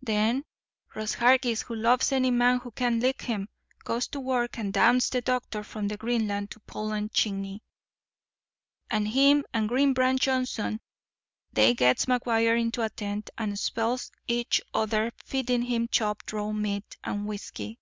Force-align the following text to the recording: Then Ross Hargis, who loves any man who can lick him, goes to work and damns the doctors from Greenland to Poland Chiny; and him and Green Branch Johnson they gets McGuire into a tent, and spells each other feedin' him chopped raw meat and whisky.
Then 0.00 0.46
Ross 0.94 1.12
Hargis, 1.16 1.64
who 1.64 1.74
loves 1.74 2.12
any 2.12 2.30
man 2.30 2.60
who 2.60 2.70
can 2.70 2.98
lick 2.98 3.20
him, 3.20 3.50
goes 3.84 4.06
to 4.08 4.20
work 4.20 4.56
and 4.58 4.72
damns 4.72 5.10
the 5.10 5.20
doctors 5.20 5.66
from 5.66 5.86
Greenland 5.88 6.50
to 6.52 6.60
Poland 6.60 7.12
Chiny; 7.12 7.62
and 8.90 9.06
him 9.08 9.44
and 9.52 9.68
Green 9.68 9.92
Branch 9.92 10.18
Johnson 10.22 10.80
they 11.52 11.74
gets 11.74 12.06
McGuire 12.06 12.58
into 12.58 12.80
a 12.80 12.88
tent, 12.88 13.28
and 13.36 13.58
spells 13.58 14.10
each 14.26 14.62
other 14.72 15.12
feedin' 15.26 15.60
him 15.60 15.88
chopped 15.88 16.32
raw 16.32 16.52
meat 16.52 16.96
and 17.04 17.26
whisky. 17.26 17.78